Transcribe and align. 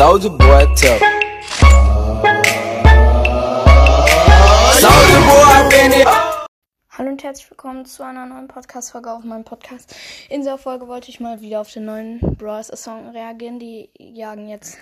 Soldier 0.00 0.30
boy 0.30 0.64
tough. 0.76 1.02
Soldier 4.80 5.20
boy 5.28 5.68
bin. 5.68 6.06
Hallo 6.88 7.10
und 7.10 7.22
herzlich 7.22 7.50
willkommen 7.50 7.84
zu 7.84 8.02
einer 8.02 8.24
neuen 8.24 8.48
Podcast-Folge 8.48 9.12
auf 9.12 9.24
meinem 9.24 9.44
Podcast. 9.44 9.94
In 10.30 10.40
dieser 10.40 10.56
Folge 10.56 10.88
wollte 10.88 11.10
ich 11.10 11.20
mal 11.20 11.42
wieder 11.42 11.60
auf 11.60 11.70
den 11.70 11.84
neuen 11.84 12.18
Brawl 12.38 12.64
Song 12.64 13.10
reagieren. 13.10 13.58
Die 13.58 13.90
jagen 13.98 14.48
jetzt 14.48 14.78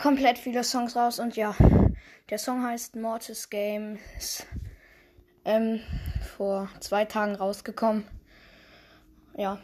komplett 0.00 0.38
viele 0.38 0.64
Songs 0.64 0.96
raus 0.96 1.18
und 1.18 1.36
ja, 1.36 1.54
der 2.30 2.38
Song 2.38 2.64
heißt 2.64 2.96
Mortis 2.96 3.50
Games. 3.50 4.46
Ähm, 5.44 5.80
vor 6.34 6.70
zwei 6.80 7.04
Tagen 7.04 7.34
rausgekommen. 7.34 8.06
Ja, 9.36 9.58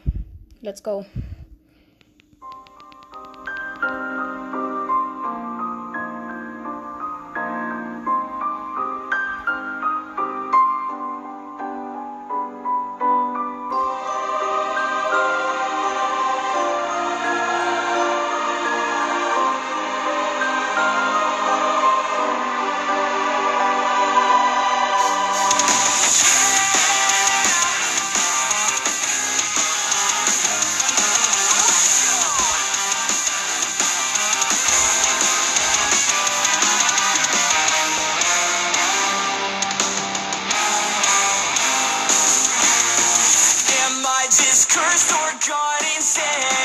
let's 0.61 0.83
go. 0.83 1.03
yeah. 46.35 46.56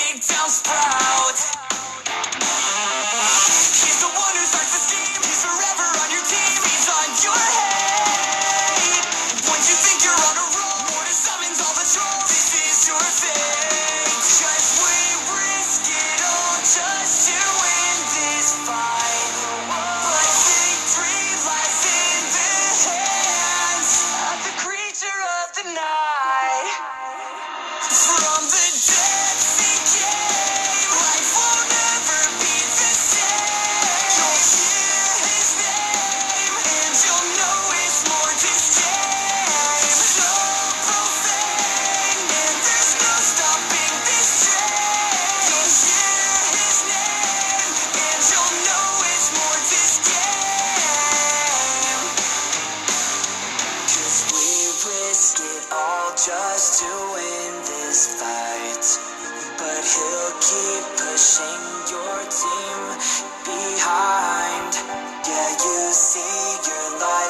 Take 0.00 0.26
down. 0.26 0.99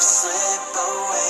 slip 0.00 0.76
away. 0.76 1.29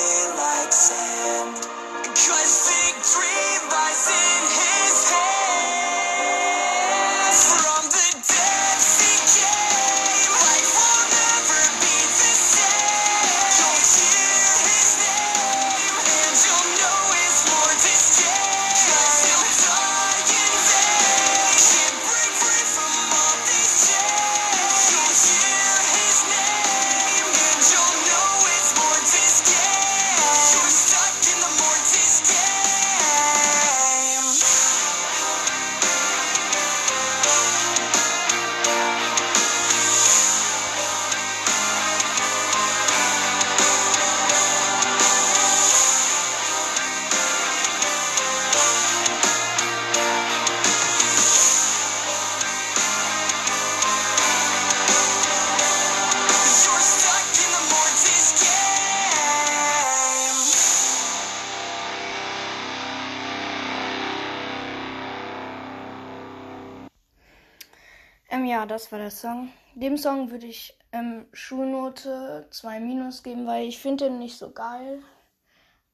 Ähm, 68.31 68.45
ja, 68.45 68.65
das 68.65 68.91
war 68.91 68.99
der 68.99 69.11
Song. 69.11 69.49
Dem 69.75 69.97
Song 69.97 70.31
würde 70.31 70.47
ich 70.47 70.77
ähm, 70.93 71.27
Schulnote 71.33 72.47
2 72.49 72.79
minus 72.79 73.23
geben, 73.23 73.45
weil 73.45 73.67
ich 73.67 73.79
finde 73.79 74.07
ihn 74.07 74.19
nicht 74.19 74.37
so 74.37 74.51
geil. 74.51 75.03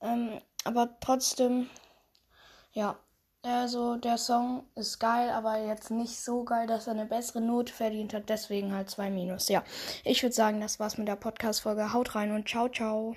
Ähm, 0.02 0.40
aber 0.64 1.00
trotzdem, 1.00 1.68
ja, 2.74 2.98
also 3.42 3.96
der 3.96 4.18
Song 4.18 4.66
ist 4.76 5.00
geil, 5.00 5.32
aber 5.32 5.58
jetzt 5.58 5.90
nicht 5.90 6.20
so 6.20 6.44
geil, 6.44 6.68
dass 6.68 6.86
er 6.88 6.94
eine 6.94 7.06
bessere 7.06 7.42
Note 7.42 7.74
verdient 7.74 8.14
hat. 8.14 8.30
Deswegen 8.30 8.74
halt 8.74 8.90
2 8.90 9.10
minus. 9.10 9.50
Ja, 9.50 9.64
ich 10.04 10.22
würde 10.22 10.36
sagen, 10.36 10.62
das 10.62 10.80
war's 10.80 10.98
mit 11.00 11.08
der 11.08 11.16
Podcast-Folge. 11.16 11.92
Haut 11.92 12.14
rein 12.14 12.32
und 12.32 12.48
ciao, 12.48 12.70
ciao. 12.70 13.16